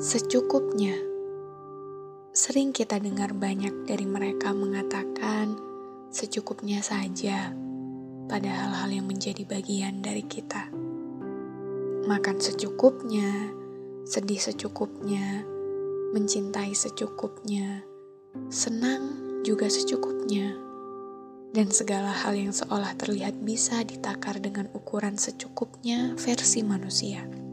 Secukupnya. 0.00 0.96
Sering 2.32 2.72
kita 2.72 2.96
dengar 2.96 3.36
banyak 3.36 3.84
dari 3.84 4.08
mereka 4.08 4.56
mengatakan 4.56 5.60
secukupnya 6.08 6.80
saja 6.80 7.52
pada 8.24 8.48
hal-hal 8.48 8.96
yang 8.96 9.04
menjadi 9.04 9.44
bagian 9.44 10.00
dari 10.00 10.24
kita. 10.24 10.72
Makan 12.08 12.40
secukupnya, 12.40 13.52
sedih 14.08 14.40
secukupnya, 14.40 15.44
mencintai 16.16 16.72
secukupnya, 16.72 17.84
senang 18.48 19.04
juga 19.44 19.68
secukupnya, 19.68 20.56
dan 21.52 21.68
segala 21.68 22.08
hal 22.08 22.40
yang 22.40 22.56
seolah 22.56 22.96
terlihat 22.96 23.36
bisa 23.44 23.84
ditakar 23.84 24.40
dengan 24.40 24.64
ukuran 24.72 25.20
secukupnya 25.20 26.16
versi 26.16 26.64
manusia. 26.64 27.49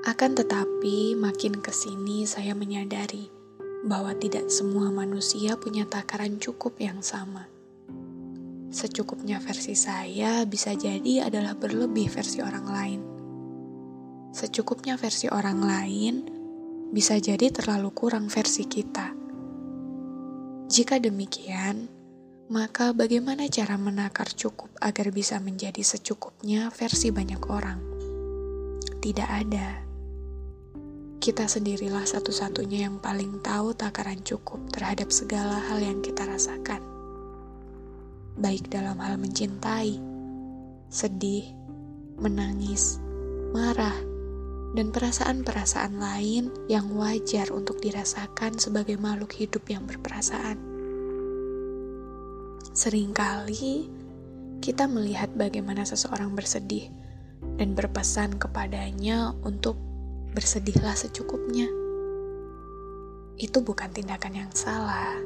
Akan 0.00 0.32
tetapi, 0.32 1.12
makin 1.12 1.60
ke 1.60 1.68
sini 1.68 2.24
saya 2.24 2.56
menyadari 2.56 3.28
bahwa 3.84 4.16
tidak 4.16 4.48
semua 4.48 4.88
manusia 4.88 5.60
punya 5.60 5.84
takaran 5.84 6.40
cukup 6.40 6.80
yang 6.80 7.04
sama. 7.04 7.44
Secukupnya 8.72 9.36
versi 9.44 9.76
saya 9.76 10.48
bisa 10.48 10.72
jadi 10.72 11.28
adalah 11.28 11.52
berlebih 11.52 12.08
versi 12.08 12.40
orang 12.40 12.66
lain. 12.70 13.00
Secukupnya 14.32 14.96
versi 14.96 15.28
orang 15.28 15.60
lain 15.60 16.14
bisa 16.96 17.20
jadi 17.20 17.52
terlalu 17.52 17.92
kurang 17.92 18.32
versi 18.32 18.64
kita. 18.64 19.12
Jika 20.70 20.96
demikian, 20.96 21.92
maka 22.48 22.96
bagaimana 22.96 23.52
cara 23.52 23.76
menakar 23.76 24.32
cukup 24.32 24.72
agar 24.80 25.12
bisa 25.12 25.36
menjadi 25.44 25.84
secukupnya 25.84 26.72
versi 26.72 27.12
banyak 27.12 27.42
orang? 27.52 27.80
Tidak 29.02 29.28
ada 29.28 29.89
kita 31.20 31.44
sendirilah 31.44 32.08
satu-satunya 32.08 32.88
yang 32.88 32.96
paling 32.96 33.44
tahu 33.44 33.76
takaran 33.76 34.24
cukup 34.24 34.56
terhadap 34.72 35.12
segala 35.12 35.60
hal 35.68 35.76
yang 35.76 36.00
kita 36.00 36.24
rasakan. 36.24 36.80
Baik 38.40 38.72
dalam 38.72 38.96
hal 38.96 39.20
mencintai, 39.20 40.00
sedih, 40.88 41.44
menangis, 42.16 42.96
marah, 43.52 43.92
dan 44.72 44.88
perasaan-perasaan 44.88 46.00
lain 46.00 46.48
yang 46.72 46.88
wajar 46.96 47.52
untuk 47.52 47.84
dirasakan 47.84 48.56
sebagai 48.56 48.96
makhluk 48.96 49.36
hidup 49.36 49.68
yang 49.68 49.84
berperasaan. 49.84 50.56
Seringkali 52.72 53.92
kita 54.64 54.88
melihat 54.88 55.28
bagaimana 55.36 55.84
seseorang 55.84 56.32
bersedih 56.32 56.88
dan 57.60 57.76
berpesan 57.76 58.40
kepadanya 58.40 59.36
untuk 59.44 59.89
bersedihlah 60.30 60.94
secukupnya. 60.94 61.66
Itu 63.34 63.66
bukan 63.66 63.90
tindakan 63.90 64.46
yang 64.46 64.52
salah. 64.54 65.18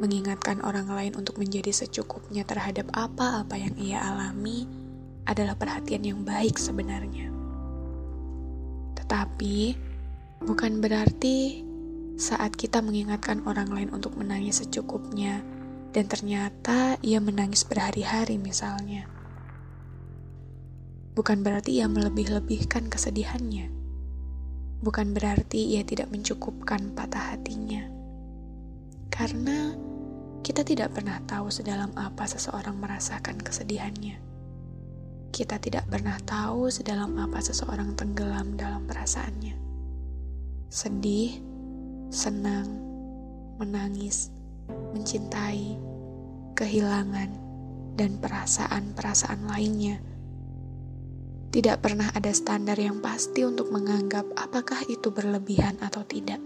Mengingatkan 0.00 0.64
orang 0.64 0.88
lain 0.88 1.12
untuk 1.14 1.36
menjadi 1.36 1.70
secukupnya 1.70 2.42
terhadap 2.42 2.88
apa-apa 2.96 3.54
yang 3.54 3.76
ia 3.76 4.00
alami 4.00 4.64
adalah 5.28 5.54
perhatian 5.54 6.02
yang 6.02 6.20
baik 6.24 6.56
sebenarnya. 6.56 7.28
Tetapi, 8.96 9.76
bukan 10.42 10.80
berarti 10.80 11.62
saat 12.16 12.56
kita 12.56 12.80
mengingatkan 12.80 13.44
orang 13.44 13.68
lain 13.70 13.90
untuk 13.92 14.16
menangis 14.16 14.64
secukupnya, 14.64 15.44
dan 15.94 16.10
ternyata 16.10 16.98
ia 17.04 17.20
menangis 17.22 17.62
berhari-hari, 17.62 18.40
misalnya. 18.40 19.06
Bukan 21.14 21.46
berarti 21.46 21.78
ia 21.78 21.86
melebih-lebihkan 21.86 22.90
kesedihannya 22.90 23.83
bukan 24.80 25.12
berarti 25.12 25.76
ia 25.76 25.82
tidak 25.86 26.10
mencukupkan 26.10 26.96
patah 26.96 27.36
hatinya. 27.36 27.86
Karena 29.12 29.76
kita 30.42 30.66
tidak 30.66 30.92
pernah 30.92 31.22
tahu 31.24 31.48
sedalam 31.48 31.92
apa 31.94 32.26
seseorang 32.26 32.76
merasakan 32.76 33.40
kesedihannya. 33.40 34.18
Kita 35.34 35.58
tidak 35.58 35.90
pernah 35.90 36.14
tahu 36.22 36.70
sedalam 36.70 37.14
apa 37.18 37.42
seseorang 37.42 37.98
tenggelam 37.98 38.54
dalam 38.54 38.86
perasaannya. 38.86 39.56
Sedih, 40.70 41.42
senang, 42.10 42.70
menangis, 43.58 44.30
mencintai, 44.94 45.78
kehilangan, 46.54 47.30
dan 47.94 48.18
perasaan-perasaan 48.18 49.46
lainnya 49.46 50.02
tidak 51.54 51.86
pernah 51.86 52.10
ada 52.10 52.34
standar 52.34 52.74
yang 52.74 52.98
pasti 52.98 53.46
untuk 53.46 53.70
menganggap 53.70 54.26
apakah 54.34 54.82
itu 54.90 55.14
berlebihan 55.14 55.78
atau 55.78 56.02
tidak. 56.02 56.42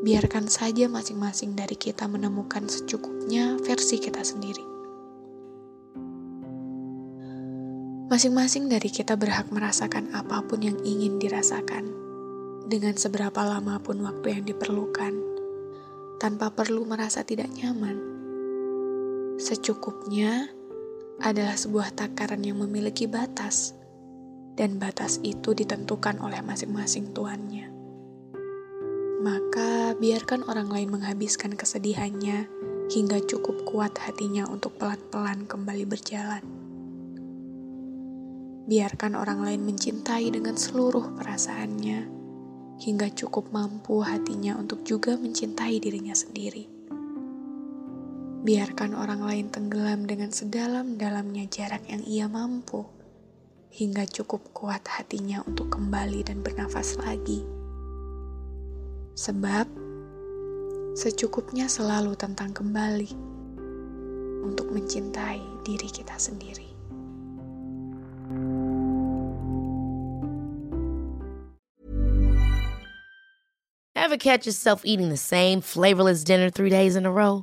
Biarkan 0.00 0.48
saja 0.48 0.88
masing-masing 0.88 1.52
dari 1.52 1.76
kita 1.76 2.08
menemukan 2.08 2.64
secukupnya 2.72 3.60
versi 3.60 4.00
kita 4.00 4.24
sendiri. 4.24 4.64
Masing-masing 8.08 8.72
dari 8.72 8.88
kita 8.88 9.12
berhak 9.12 9.52
merasakan 9.52 10.08
apa 10.16 10.40
pun 10.48 10.64
yang 10.64 10.80
ingin 10.80 11.20
dirasakan, 11.20 11.92
dengan 12.72 12.96
seberapa 12.96 13.44
lama 13.44 13.76
pun 13.84 14.00
waktu 14.00 14.40
yang 14.40 14.44
diperlukan, 14.48 15.12
tanpa 16.16 16.48
perlu 16.48 16.88
merasa 16.88 17.28
tidak 17.28 17.52
nyaman. 17.52 18.00
Secukupnya, 19.36 20.48
adalah 21.20 21.56
sebuah 21.56 21.96
takaran 21.96 22.44
yang 22.44 22.60
memiliki 22.60 23.08
batas, 23.08 23.72
dan 24.56 24.76
batas 24.76 25.20
itu 25.24 25.52
ditentukan 25.56 26.20
oleh 26.20 26.40
masing-masing 26.44 27.12
tuannya. 27.16 27.72
Maka 29.24 29.96
biarkan 29.96 30.44
orang 30.44 30.68
lain 30.68 30.92
menghabiskan 30.92 31.56
kesedihannya 31.56 32.48
hingga 32.92 33.18
cukup 33.24 33.64
kuat 33.64 33.96
hatinya 33.98 34.46
untuk 34.46 34.76
pelan-pelan 34.76 35.48
kembali 35.48 35.84
berjalan. 35.88 36.44
Biarkan 38.66 39.14
orang 39.14 39.46
lain 39.46 39.62
mencintai 39.62 40.30
dengan 40.30 40.58
seluruh 40.58 41.14
perasaannya 41.16 42.00
hingga 42.76 43.08
cukup 43.14 43.50
mampu 43.56 44.04
hatinya 44.04 44.58
untuk 44.58 44.84
juga 44.84 45.16
mencintai 45.16 45.80
dirinya 45.80 46.12
sendiri. 46.12 46.75
Biarkan 48.46 48.94
orang 48.94 49.26
lain 49.26 49.50
tenggelam 49.50 50.06
dengan 50.06 50.30
sedalam-dalamnya 50.30 51.50
jarak 51.50 51.82
yang 51.90 52.06
ia 52.06 52.30
mampu, 52.30 52.86
hingga 53.74 54.06
cukup 54.06 54.54
kuat 54.54 54.86
hatinya 54.86 55.42
untuk 55.50 55.74
kembali 55.74 56.22
dan 56.22 56.46
bernafas 56.46 56.94
lagi. 56.94 57.42
Sebab 59.18 59.66
secukupnya 60.94 61.66
selalu 61.66 62.14
tentang 62.14 62.54
kembali 62.54 63.10
untuk 64.46 64.70
mencintai 64.70 65.42
diri 65.66 65.90
kita 65.90 66.14
sendiri. 66.14 66.70
Ever 73.98 74.14
catch 74.14 74.46
yourself 74.46 74.86
eating 74.86 75.10
the 75.10 75.18
same 75.18 75.58
flavorless 75.58 76.22
dinner 76.22 76.46
three 76.46 76.70
days 76.70 76.94
in 76.94 77.02
a 77.02 77.10
row? 77.10 77.42